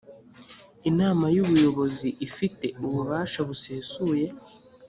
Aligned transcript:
inama 0.89 1.25
y 1.35 1.39
ubuyobozi 1.43 2.07
ifite 2.27 2.65
ububasha 2.79 3.39
busesuye 3.47 4.27